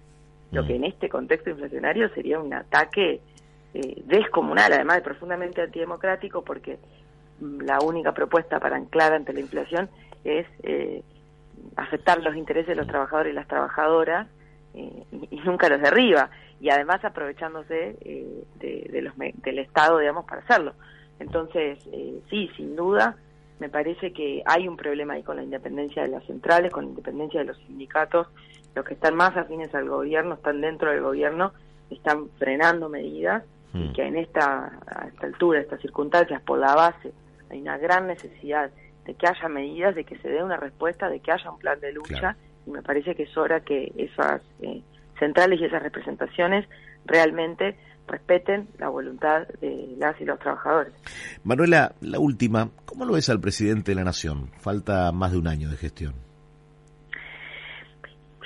lo 0.52 0.64
mm. 0.64 0.68
que 0.68 0.76
en 0.76 0.84
este 0.86 1.10
contexto 1.10 1.50
inflacionario 1.50 2.10
sería 2.10 2.40
un 2.40 2.54
ataque 2.54 3.22
descomunal, 4.06 4.72
además 4.72 4.98
de 4.98 5.02
profundamente 5.02 5.60
antidemocrático 5.60 6.44
porque 6.44 6.78
la 7.40 7.80
única 7.80 8.14
propuesta 8.14 8.60
para 8.60 8.76
anclar 8.76 9.14
ante 9.14 9.34
la 9.34 9.40
inflación 9.40 9.90
es 10.24 10.46
eh, 10.64 11.04
afectar 11.76 12.22
los 12.22 12.36
intereses 12.36 12.68
de 12.68 12.76
los 12.76 12.88
trabajadores 12.88 13.32
y 13.32 13.36
las 13.36 13.48
trabajadoras 13.48 14.28
eh, 14.74 15.04
y, 15.30 15.40
nunca 15.42 15.70
los 15.70 15.82
derriba, 15.82 16.30
y 16.60 16.70
además 16.70 17.04
aprovechándose 17.04 17.96
eh, 18.02 18.44
de, 18.60 19.02
los, 19.02 19.14
del 19.18 19.60
Estado, 19.60 20.00
digamos, 20.00 20.26
para 20.26 20.42
hacerlo. 20.42 20.74
Entonces, 21.20 21.80
eh, 21.92 22.20
sí, 22.30 22.50
sin 22.56 22.76
duda, 22.76 23.16
me 23.60 23.70
parece 23.70 24.14
que 24.14 24.44
hay 24.46 24.68
un 24.68 24.78
problema 24.78 25.14
ahí 25.14 25.24
con 25.24 25.38
la 25.38 25.44
independencia 25.44 26.04
de 26.04 26.10
las 26.10 26.24
centrales, 26.26 26.72
con 26.72 26.86
la 26.86 26.90
independencia 26.90 27.40
de 27.42 27.48
los 27.48 27.58
sindicatos, 27.60 28.28
los 28.76 28.86
que 28.86 28.96
están 28.96 29.16
más 29.16 29.36
afines 29.38 29.74
al 29.76 29.88
gobierno, 29.88 30.36
están 30.36 30.62
dentro 30.62 30.92
del 30.92 31.02
gobierno, 31.02 31.54
están 31.90 32.30
frenando 32.40 32.90
medidas, 32.90 33.44
y 33.74 33.90
mm. 33.90 33.94
que 33.94 34.04
en 34.04 34.18
esta, 34.18 34.80
a 34.88 35.08
esta 35.08 35.28
altura, 35.28 35.60
estas 35.60 35.82
circunstancias, 35.82 36.42
por 36.42 36.60
la 36.60 36.76
base, 36.76 37.14
hay 37.50 37.62
una 37.62 37.78
gran 37.78 38.08
necesidad 38.08 38.72
de 39.06 39.14
que 39.16 39.28
haya 39.28 39.48
medidas, 39.48 39.96
de 39.96 40.04
que 40.04 40.18
se 40.18 40.30
dé 40.30 40.44
una 40.44 40.58
respuesta, 40.58 41.10
de 41.10 41.20
que 41.20 41.32
haya 41.32 41.52
un 41.52 41.60
plan 41.60 41.80
de 41.80 41.92
lucha 41.92 42.36
y 42.66 42.72
me 42.72 42.82
parece 42.82 43.16
que 43.16 43.24
es 43.24 43.38
hora 43.38 43.60
que 43.62 43.92
esas 43.98 44.42
eh, 44.62 44.82
centrales 45.20 45.60
y 45.60 45.66
esas 45.66 45.84
representaciones 45.84 46.68
realmente 47.06 47.76
respeten 48.08 48.68
la 48.78 48.90
voluntad 48.90 49.48
de 49.62 49.96
las 49.98 50.20
y 50.20 50.26
los 50.26 50.40
trabajadores. 50.40 50.94
Manuela, 51.44 51.94
la 52.02 52.20
última, 52.20 52.70
¿cómo 52.86 53.06
lo 53.06 53.14
ves 53.14 53.30
al 53.30 53.40
presidente 53.40 53.92
de 53.92 53.96
la 53.96 54.04
Nación? 54.04 54.50
Falta 54.60 55.12
más 55.12 55.32
de 55.32 55.38
un 55.38 55.48
año 55.48 55.70
de 55.70 55.78
gestión. 55.78 56.14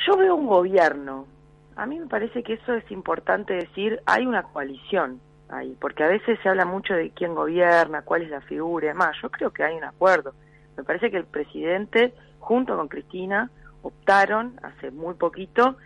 Yo 0.07 0.17
veo 0.17 0.35
un 0.35 0.47
gobierno. 0.47 1.27
A 1.75 1.85
mí 1.85 1.99
me 1.99 2.07
parece 2.07 2.43
que 2.43 2.53
eso 2.53 2.73
es 2.73 2.89
importante 2.91 3.53
decir, 3.53 3.99
hay 4.05 4.25
una 4.25 4.43
coalición 4.43 5.19
ahí, 5.49 5.75
porque 5.79 6.03
a 6.03 6.07
veces 6.07 6.39
se 6.41 6.49
habla 6.49 6.65
mucho 6.65 6.93
de 6.93 7.11
quién 7.11 7.35
gobierna, 7.35 8.01
cuál 8.01 8.23
es 8.23 8.29
la 8.29 8.41
figura 8.41 8.85
y 8.85 8.89
demás. 8.89 9.15
Yo 9.21 9.29
creo 9.29 9.51
que 9.51 9.63
hay 9.63 9.75
un 9.75 9.83
acuerdo. 9.83 10.33
Me 10.75 10.83
parece 10.83 11.11
que 11.11 11.17
el 11.17 11.25
presidente, 11.25 12.13
junto 12.39 12.75
con 12.77 12.87
Cristina, 12.87 13.51
optaron 13.81 14.59
hace 14.63 14.91
muy 14.91 15.15
poquito 15.15 15.77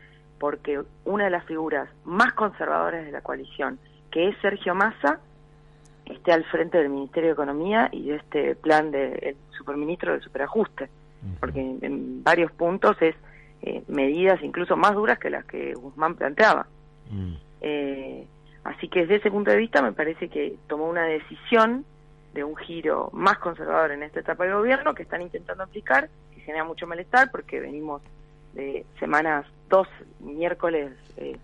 porque 0.42 0.82
una 1.06 1.26
de 1.26 1.30
las 1.30 1.46
figuras 1.46 1.88
más 2.04 2.34
conservadoras 2.34 3.06
de 3.06 3.12
la 3.12 3.22
coalición, 3.22 3.78
que 4.10 4.28
es 4.28 4.36
Sergio 4.42 4.74
Massa, 4.74 5.20
esté 6.06 6.32
al 6.32 6.44
frente 6.46 6.80
del 6.80 6.90
Ministerio 6.90 7.30
de 7.30 7.34
Economía 7.34 7.90
y 7.92 8.10
de 8.10 8.16
este 8.16 8.56
plan 8.56 8.90
del 8.90 9.38
superministro 9.56 10.14
del 10.14 10.24
superajuste, 10.24 10.90
porque 11.40 11.60
en, 11.60 12.24
varios 12.24 12.52
puntos 12.54 13.00
es 13.04 13.16
eh, 13.62 13.84
medidas 13.88 14.42
incluso 14.42 14.76
más 14.76 14.96
duras 14.96 15.20
que 15.20 15.30
las 15.30 15.46
que 15.46 15.76
Guzmán 15.76 16.16
planteaba. 16.16 16.66
Mm. 17.12 17.34
Eh, 17.62 18.26
así 18.64 18.88
que 18.88 19.02
desde 19.02 19.18
ese 19.18 19.30
punto 19.30 19.52
de 19.52 19.58
vista 19.58 19.84
me 19.84 19.92
parece 19.92 20.28
que 20.28 20.56
tomó 20.66 20.90
una 20.90 21.04
decisión 21.04 21.86
de 22.34 22.44
un 22.44 22.56
giro 22.56 23.12
más 23.14 23.38
conservador 23.38 23.92
en 23.92 24.02
esta 24.02 24.22
etapa 24.22 24.46
del 24.46 24.56
gobierno 24.56 24.96
que 24.96 25.04
están 25.04 25.22
intentando 25.22 25.64
aplicar 25.64 26.10
genera 26.42 26.64
mucho 26.64 26.88
malestar 26.88 27.30
porque 27.30 27.60
venimos 27.60 28.02
de 28.53 28.86
semanas, 29.00 29.46
dos 29.70 29.88
miércoles, 30.20 30.91
eh, 31.17 31.38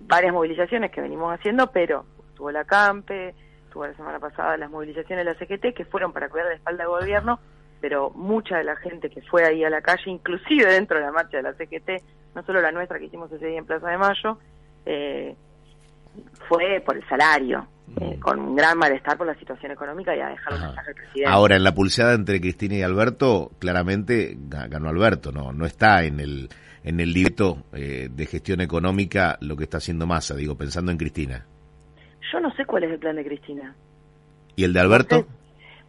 varias 0.00 0.32
movilizaciones 0.32 0.90
que 0.90 1.00
venimos 1.00 1.32
haciendo, 1.32 1.70
pero 1.70 2.04
tuvo 2.34 2.50
la 2.50 2.64
CAMPE, 2.64 3.34
tuvo 3.70 3.86
la 3.86 3.94
semana 3.94 4.18
pasada 4.18 4.56
las 4.56 4.70
movilizaciones 4.70 5.24
de 5.24 5.32
la 5.32 5.38
CGT 5.38 5.74
que 5.74 5.84
fueron 5.84 6.12
para 6.12 6.28
cuidar 6.28 6.48
la 6.48 6.54
espalda 6.54 6.84
del 6.84 6.92
gobierno, 6.92 7.40
pero 7.80 8.10
mucha 8.10 8.56
de 8.56 8.64
la 8.64 8.76
gente 8.76 9.10
que 9.10 9.22
fue 9.22 9.44
ahí 9.44 9.64
a 9.64 9.70
la 9.70 9.82
calle, 9.82 10.10
inclusive 10.10 10.72
dentro 10.72 10.98
de 10.98 11.04
la 11.04 11.12
marcha 11.12 11.36
de 11.36 11.42
la 11.42 11.54
CGT, 11.54 12.02
no 12.34 12.42
solo 12.42 12.60
la 12.60 12.72
nuestra 12.72 12.98
que 12.98 13.06
hicimos 13.06 13.30
ese 13.32 13.46
día 13.46 13.58
en 13.58 13.66
Plaza 13.66 13.88
de 13.88 13.98
Mayo, 13.98 14.38
eh, 14.86 15.36
fue 16.48 16.82
por 16.84 16.96
el 16.96 17.06
salario, 17.08 17.66
eh, 18.00 18.18
con 18.20 18.38
un 18.38 18.56
gran 18.56 18.76
malestar 18.76 19.16
por 19.16 19.26
la 19.26 19.34
situación 19.36 19.72
económica 19.72 20.14
y 20.14 20.20
a 20.20 20.28
dejar 20.28 20.54
un 20.54 20.60
mensaje 20.60 20.88
al 20.90 20.94
presidente. 20.94 21.30
Ahora, 21.30 21.56
en 21.56 21.64
la 21.64 21.74
pulseada 21.74 22.14
entre 22.14 22.40
Cristina 22.40 22.74
y 22.74 22.82
Alberto, 22.82 23.52
claramente 23.58 24.36
ganó 24.38 24.88
Alberto, 24.88 25.32
no 25.32 25.52
no 25.52 25.64
está 25.66 26.04
en 26.04 26.20
el 26.20 26.48
en 26.86 27.00
el 27.00 27.12
libreto 27.12 27.64
eh, 27.72 28.08
de 28.10 28.26
gestión 28.26 28.60
económica 28.60 29.38
lo 29.40 29.56
que 29.56 29.64
está 29.64 29.78
haciendo 29.78 30.06
Massa, 30.06 30.36
digo, 30.36 30.56
pensando 30.56 30.92
en 30.92 30.98
Cristina. 30.98 31.44
Yo 32.32 32.40
no 32.40 32.52
sé 32.54 32.64
cuál 32.64 32.84
es 32.84 32.92
el 32.92 32.98
plan 32.98 33.16
de 33.16 33.24
Cristina. 33.24 33.74
¿Y 34.54 34.64
el 34.64 34.72
de 34.72 34.80
Alberto? 34.80 35.26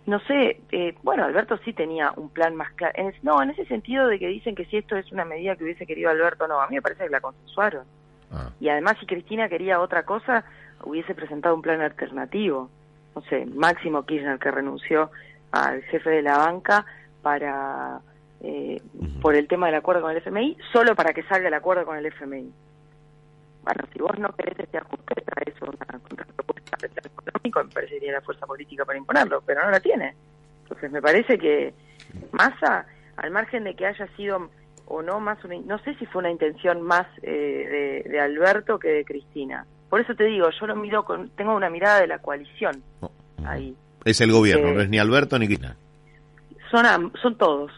No 0.08 0.20
sé, 0.22 0.62
eh, 0.72 0.96
bueno, 1.04 1.26
Alberto 1.26 1.60
sí 1.66 1.74
tenía 1.74 2.14
un 2.16 2.30
plan 2.30 2.56
más 2.56 2.72
claro. 2.74 2.94
no, 3.22 3.44
en 3.44 3.52
ese 3.52 3.66
sentido 3.66 4.08
de 4.08 4.18
que 4.18 4.28
dicen 4.28 4.56
que 4.56 4.66
si 4.66 4.78
esto 4.78 4.96
es 4.96 5.12
una 5.12 5.26
medida 5.26 5.56
que 5.56 5.66
hubiese 5.66 5.86
querido 5.86 6.10
Alberto, 6.10 6.48
no, 6.48 6.62
a 6.62 6.68
mí 6.68 6.76
me 6.76 6.82
parece 6.82 7.04
que 7.04 7.10
la 7.10 7.20
consensuaron. 7.20 7.86
Ah. 8.32 8.50
Y 8.60 8.70
además, 8.70 8.96
si 9.00 9.06
Cristina 9.06 9.50
quería 9.50 9.80
otra 9.80 10.04
cosa, 10.04 10.46
hubiese 10.84 11.16
presentado 11.16 11.56
un 11.56 11.62
plan 11.62 11.82
alternativo. 11.82 12.70
No 13.16 13.22
sé, 13.24 13.46
Máximo 13.46 14.06
Kirchner 14.06 14.40
que 14.40 14.52
renunció 14.52 15.12
al 15.52 15.82
jefe 15.84 16.10
de 16.10 16.22
la 16.22 16.38
banca 16.38 16.86
para 17.22 18.00
eh, 18.42 18.82
por 19.22 19.36
el 19.36 19.48
tema 19.48 19.68
del 19.68 19.76
acuerdo 19.76 20.02
con 20.02 20.12
el 20.12 20.18
FMI, 20.18 20.58
solo 20.72 20.96
para 20.96 21.14
que 21.14 21.24
salga 21.24 21.48
el 21.48 21.54
acuerdo 21.54 21.86
con 21.86 21.98
el 21.98 22.06
FMI. 22.06 22.52
Bueno, 23.64 23.84
si 23.92 24.00
vos 24.00 24.18
no 24.20 24.30
querés 24.36 24.60
este 24.60 24.78
ajuste, 24.78 25.22
traes 25.22 25.62
una 25.62 26.00
contrapropuesta 26.00 26.78
de 26.80 26.90
plan 26.90 27.06
económico, 27.06 27.64
me 27.64 27.70
parecería 27.72 28.12
la 28.14 28.22
fuerza 28.22 28.46
política 28.46 28.86
para 28.86 28.98
imponerlo, 28.98 29.42
pero 29.46 29.64
no 29.64 29.72
la 29.72 29.80
tiene. 29.80 30.16
Entonces 30.64 30.92
me 30.92 31.02
parece 31.02 31.38
que 31.38 31.74
Massa, 32.32 32.86
al 33.18 33.32
margen 33.32 33.64
de 33.64 33.76
que 33.76 33.88
haya 33.88 34.08
sido 34.16 34.50
o 34.86 35.02
no 35.02 35.20
más 35.20 35.44
una, 35.44 35.58
no 35.66 35.80
sé 35.80 35.96
si 35.96 36.06
fue 36.06 36.20
una 36.20 36.32
intención 36.32 36.82
más 36.82 37.08
eh, 37.22 38.04
de, 38.06 38.10
de 38.10 38.20
Alberto 38.20 38.80
que 38.80 38.90
de 38.90 39.06
Cristina, 39.06 39.66
por 39.90 40.02
eso 40.02 40.16
te 40.16 40.26
digo, 40.26 40.50
yo 40.50 40.68
lo 40.68 40.76
miro 40.76 41.04
con, 41.06 41.30
tengo 41.32 41.56
una 41.56 41.70
mirada 41.70 42.02
de 42.02 42.08
la 42.08 42.20
coalición 42.20 42.84
oh, 43.02 43.12
ahí. 43.46 43.76
Es 44.06 44.22
el 44.22 44.32
gobierno, 44.32 44.74
no 44.74 44.82
es 44.82 44.90
ni 44.90 45.00
Alberto 45.00 45.38
ni 45.38 45.48
Cristina. 45.48 45.76
Son, 46.72 47.12
son 47.22 47.38
todos, 47.38 47.72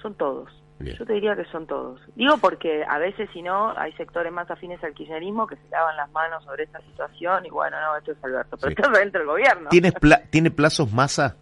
son 0.00 0.14
todos. 0.14 0.50
Yo 0.80 1.04
te 1.04 1.12
diría 1.12 1.36
que 1.36 1.44
son 1.46 1.66
todos. 1.66 2.00
Digo 2.14 2.38
porque 2.38 2.84
a 2.88 2.98
veces, 2.98 3.28
si 3.34 3.42
no, 3.42 3.76
hay 3.76 3.92
sectores 3.92 4.32
más 4.32 4.50
afines 4.50 4.82
al 4.82 4.94
kirchnerismo 4.94 5.46
que 5.46 5.56
se 5.56 5.68
lavan 5.70 5.94
las 5.96 6.10
manos 6.10 6.42
sobre 6.44 6.64
esta 6.64 6.80
situación 6.80 7.44
y 7.44 7.50
bueno, 7.50 7.76
no, 7.80 7.98
esto 7.98 8.12
es 8.12 8.24
Alberto, 8.24 8.56
pero 8.56 8.70
esto 8.70 8.90
es 8.90 8.98
dentro 8.98 9.20
del 9.20 9.28
gobierno. 9.28 9.68
¿Tienes 9.68 9.92
¿Tiene 10.30 10.50
plazos 10.50 10.90
masa? 10.90 11.36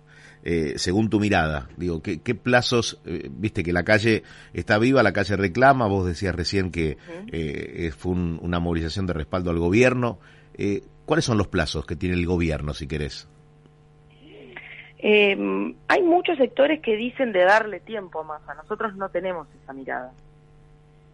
Eh, 0.45 0.75
según 0.77 1.11
tu 1.11 1.21
mirada? 1.21 1.69
Digo, 1.77 2.01
¿qué, 2.03 2.35
plazos, 2.35 3.01
eh, 3.05 3.29
viste 3.31 3.63
que 3.63 3.73
la 3.73 3.83
calle 3.83 4.23
está 4.53 4.79
viva, 4.79 5.03
la 5.03 5.13
calle 5.13 5.37
reclama, 5.37 5.87
vos 5.89 6.07
decías 6.07 6.35
recién 6.35 6.71
que 6.71 6.97
eh, 7.33 7.91
fue 7.97 8.13
una 8.13 8.59
movilización 8.61 9.07
de 9.07 9.13
respaldo 9.13 9.51
al 9.51 9.59
gobierno. 9.59 10.19
¿Cuáles 11.05 11.25
son 11.25 11.39
los 11.39 11.49
plazos 11.49 11.87
que 11.87 11.97
tiene 11.97 12.15
el 12.17 12.27
gobierno, 12.27 12.75
si 12.75 12.87
querés? 12.87 13.29
Em, 14.99 15.75
hay 15.87 16.03
muchos 16.03 16.37
sectores 16.39 16.81
que 16.81 16.97
dicen 16.97 17.33
de 17.33 17.45
darle 17.45 17.81
tiempo 17.81 18.25
más, 18.25 18.41
a 18.49 18.55
nosotros 18.55 18.97
no 18.97 19.09
tenemos 19.09 19.47
esa 19.63 19.73
mirada, 19.73 20.13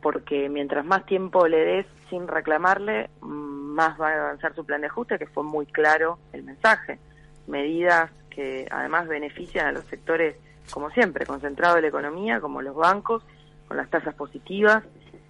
porque 0.00 0.48
mientras 0.48 0.86
más 0.86 1.04
tiempo 1.04 1.46
le 1.46 1.58
des 1.58 1.86
sin 2.08 2.26
reclamarle, 2.26 3.10
más 3.20 4.00
va 4.00 4.08
a 4.08 4.26
avanzar 4.26 4.54
su 4.54 4.64
plan 4.64 4.80
de 4.80 4.86
ajuste, 4.86 5.18
que 5.18 5.26
fue 5.26 5.44
muy 5.44 5.66
claro 5.66 6.18
el 6.32 6.44
mensaje. 6.44 6.98
Medidas 7.46 8.10
que 8.34 8.66
además 8.70 9.06
benefician 9.08 9.66
a 9.66 9.72
los 9.72 9.84
sectores, 9.86 10.36
como 10.70 10.90
siempre, 10.90 11.26
concentrados 11.26 11.76
de 11.76 11.82
la 11.82 11.88
economía, 11.88 12.40
como 12.40 12.62
los 12.62 12.74
bancos, 12.74 13.22
con 13.68 13.76
las 13.76 13.88
tasas 13.90 14.14
positivas, 14.14 14.82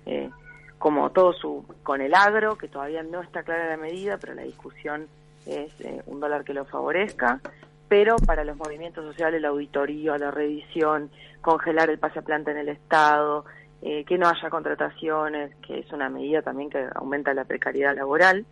eh, 0.07 0.31
como 0.79 1.11
todo 1.11 1.33
su, 1.33 1.65
con 1.83 2.01
el 2.01 2.15
agro, 2.15 2.57
que 2.57 2.69
todavía 2.69 3.03
no 3.03 3.23
está 3.23 3.43
clara 3.43 3.69
la 3.69 3.77
medida, 3.77 4.19
pero 4.19 4.35
la 4.35 4.43
discusión 4.43 5.07
es 5.47 5.73
eh, 5.81 6.03
un 6.07 6.21
dólar 6.21 6.45
que 6.45 6.55
lo 6.55 6.65
favorezca, 6.65 7.41
pero 7.89 8.17
para 8.17 8.45
los 8.45 8.57
movimientos 8.57 9.05
sociales, 9.05 9.41
la 9.41 9.49
auditoría, 9.49 10.17
la 10.19 10.31
revisión, 10.31 11.11
congelar 11.43 11.91
el 11.91 11.99
pase 11.99 12.21
a 12.21 12.23
planta 12.23 12.51
en 12.51 12.59
el 12.59 12.69
Estado, 12.69 13.45
eh, 13.83 14.05
que 14.05 14.17
no 14.19 14.29
haya 14.29 14.49
contrataciones, 14.51 15.55
que 15.57 15.81
es 15.81 15.93
una 15.93 16.09
medida 16.09 16.43
también 16.43 16.71
que 16.71 16.87
aumenta 16.95 17.35
la 17.35 17.45
precariedad 17.45 17.95
laboral, 17.95 18.47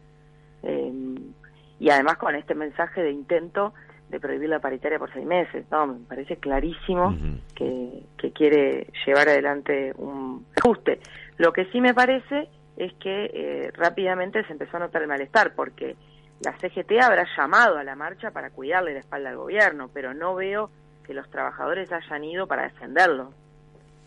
y 1.81 1.91
además 1.91 2.17
con 2.19 2.37
este 2.37 2.55
mensaje 2.55 3.03
de 3.03 3.11
intento 3.11 3.75
de 4.13 4.21
prohibir 4.21 4.51
la 4.51 4.61
paritaria 4.61 4.99
por 4.99 5.11
seis 5.11 5.25
meses. 5.25 5.65
No, 5.71 5.87
me 5.87 6.05
parece 6.07 6.37
clarísimo 6.37 7.17
que, 7.55 8.05
quiere 8.35 8.87
llevar 9.07 9.29
adelante 9.29 9.93
un 9.97 10.47
ajuste. 10.57 11.01
Lo 11.39 11.53
que 11.53 11.65
sí 11.67 11.81
me 11.81 11.95
parece 11.95 12.49
es 12.77 12.93
que 12.95 13.31
eh, 13.33 13.71
rápidamente 13.75 14.45
se 14.45 14.53
empezó 14.53 14.77
a 14.77 14.81
notar 14.81 15.03
el 15.03 15.09
malestar, 15.09 15.55
porque 15.55 15.97
la 16.41 16.53
CGT 16.59 16.93
habrá 17.03 17.27
llamado 17.37 17.79
a 17.79 17.85
la 17.85 17.97
marcha 17.97 18.31
para 18.31 18.51
cuidarle 18.51 18.93
la 18.93 19.01
espalda 19.01 19.31
al 19.31 19.37
gobierno, 19.37 19.91
pero 19.93 20.13
no 20.13 20.35
veo 20.35 20.71
que 21.07 21.15
los 21.15 21.29
trabajadores 21.31 21.91
hayan 21.91 22.25
ido 22.25 22.47
para 22.47 22.65
defenderlo. 22.65 23.33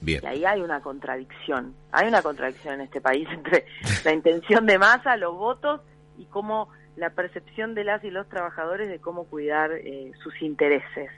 Bien. 0.02 0.22
Y 0.24 0.28
ahí 0.28 0.46
hay 0.46 0.62
una 0.62 0.82
contradicción. 0.82 1.74
Hay 1.92 2.08
una 2.08 2.22
contradicción 2.22 2.76
en 2.76 2.82
este 2.82 3.02
país 3.02 3.28
entre 3.32 3.66
la 4.04 4.14
intención 4.14 4.68
de 4.68 4.78
masa, 4.78 5.18
los 5.18 5.36
votos 5.36 5.82
y 6.20 6.26
cómo 6.26 6.70
la 6.96 7.10
percepción 7.10 7.76
de 7.76 7.84
las 7.84 8.04
y 8.04 8.12
los 8.12 8.28
trabajadores 8.30 8.90
de 8.90 9.00
cómo 9.00 9.26
cuidar 9.26 9.72
eh, 9.72 10.12
sus 10.24 10.42
intereses. 10.42 11.12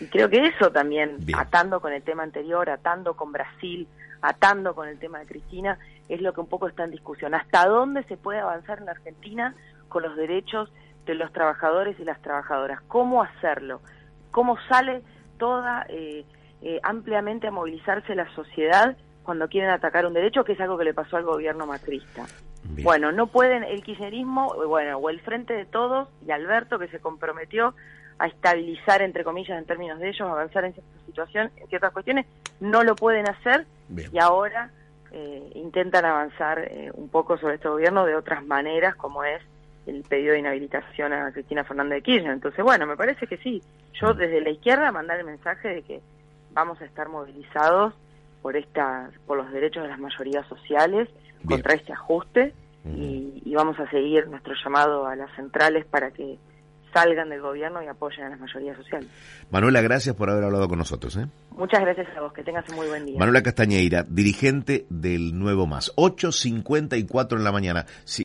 Y 0.00 0.06
creo 0.06 0.28
que 0.28 0.46
eso 0.46 0.70
también, 0.72 1.18
atando 1.36 1.80
con 1.80 1.92
el 1.92 2.02
tema 2.02 2.22
anterior, 2.22 2.68
atando 2.70 3.14
con 3.14 3.30
Brasil, 3.30 3.86
atando 4.20 4.74
con 4.74 4.88
el 4.88 4.98
tema 4.98 5.20
de 5.20 5.26
Cristina, 5.26 5.78
es 6.08 6.20
lo 6.20 6.32
que 6.32 6.40
un 6.40 6.48
poco 6.48 6.68
está 6.68 6.84
en 6.84 6.90
discusión. 6.90 7.34
¿Hasta 7.34 7.66
dónde 7.66 8.02
se 8.04 8.16
puede 8.16 8.40
avanzar 8.40 8.78
en 8.78 8.86
la 8.86 8.92
Argentina 8.92 9.54
con 9.88 10.02
los 10.02 10.16
derechos 10.16 10.72
de 11.06 11.14
los 11.14 11.32
trabajadores 11.32 11.98
y 12.00 12.04
las 12.04 12.20
trabajadoras? 12.20 12.80
¿Cómo 12.88 13.22
hacerlo? 13.22 13.80
¿Cómo 14.30 14.56
sale 14.68 15.02
toda 15.38 15.86
eh, 15.88 16.24
eh, 16.62 16.80
ampliamente 16.82 17.48
a 17.48 17.50
movilizarse 17.50 18.14
la 18.14 18.32
sociedad 18.34 18.96
cuando 19.22 19.48
quieren 19.48 19.70
atacar 19.70 20.06
un 20.06 20.14
derecho, 20.14 20.44
que 20.44 20.52
es 20.52 20.60
algo 20.60 20.78
que 20.78 20.84
le 20.84 20.94
pasó 20.94 21.16
al 21.16 21.24
gobierno 21.24 21.66
macrista. 21.66 22.26
Bueno, 22.80 23.12
no 23.12 23.26
pueden, 23.26 23.64
el 23.64 23.82
kirchnerismo, 23.82 24.54
bueno, 24.66 24.98
o 24.98 25.10
el 25.10 25.20
Frente 25.20 25.52
de 25.54 25.64
Todos 25.64 26.08
y 26.26 26.30
Alberto, 26.30 26.78
que 26.78 26.88
se 26.88 27.00
comprometió 27.00 27.74
a 28.18 28.26
estabilizar, 28.26 29.02
entre 29.02 29.24
comillas, 29.24 29.58
en 29.58 29.66
términos 29.66 29.98
de 29.98 30.08
ellos, 30.08 30.28
avanzar 30.28 30.64
en 30.64 30.72
ciertas 30.74 31.06
situaciones, 31.06 31.52
en 31.56 31.68
ciertas 31.68 31.92
cuestiones, 31.92 32.26
no 32.60 32.84
lo 32.84 32.94
pueden 32.94 33.28
hacer 33.28 33.66
y 34.12 34.18
ahora 34.18 34.70
eh, 35.10 35.50
intentan 35.54 36.04
avanzar 36.04 36.60
eh, 36.60 36.90
un 36.94 37.08
poco 37.08 37.36
sobre 37.36 37.56
este 37.56 37.68
gobierno 37.68 38.06
de 38.06 38.14
otras 38.14 38.44
maneras, 38.46 38.94
como 38.94 39.24
es 39.24 39.42
el 39.86 40.02
pedido 40.04 40.32
de 40.32 40.38
inhabilitación 40.38 41.12
a 41.12 41.32
Cristina 41.32 41.64
Fernández 41.64 41.96
de 41.96 42.02
Kirchner. 42.02 42.32
Entonces, 42.32 42.64
bueno, 42.64 42.86
me 42.86 42.96
parece 42.96 43.26
que 43.26 43.36
sí. 43.38 43.62
Yo 43.94 44.14
desde 44.14 44.40
la 44.40 44.50
izquierda 44.50 44.92
mandar 44.92 45.18
el 45.18 45.26
mensaje 45.26 45.68
de 45.68 45.82
que 45.82 46.00
vamos 46.52 46.80
a 46.80 46.84
estar 46.84 47.08
movilizados 47.08 47.92
por 48.40 48.56
esta, 48.56 49.10
por 49.26 49.36
los 49.36 49.50
derechos 49.52 49.82
de 49.82 49.88
las 49.88 49.98
mayorías 49.98 50.46
sociales 50.46 51.08
contra 51.46 51.74
este 51.74 51.92
ajuste 51.92 52.54
y, 52.84 53.42
y, 53.44 53.54
vamos 53.54 53.78
a 53.78 53.88
seguir 53.90 54.26
nuestro 54.26 54.54
llamado 54.64 55.06
a 55.06 55.14
las 55.14 55.30
centrales 55.36 55.86
para 55.86 56.10
que 56.10 56.38
salgan 56.92 57.30
del 57.30 57.40
gobierno 57.40 57.82
y 57.82 57.86
apoyen 57.86 58.24
a 58.24 58.30
las 58.30 58.40
mayorías 58.40 58.76
sociales. 58.76 59.08
Manuela, 59.50 59.80
gracias 59.80 60.14
por 60.14 60.30
haber 60.30 60.44
hablado 60.44 60.68
con 60.68 60.78
nosotros. 60.78 61.16
¿eh? 61.16 61.26
Muchas 61.56 61.80
gracias 61.80 62.08
a 62.16 62.20
vos, 62.20 62.32
que 62.32 62.42
tengas 62.42 62.68
un 62.68 62.76
muy 62.76 62.88
buen 62.88 63.06
día. 63.06 63.18
Manuela 63.18 63.42
Castañeira, 63.42 64.04
dirigente 64.08 64.86
del 64.88 65.38
Nuevo 65.38 65.66
Más, 65.66 65.94
8.54 65.96 67.36
en 67.36 67.44
la 67.44 67.52
mañana. 67.52 67.86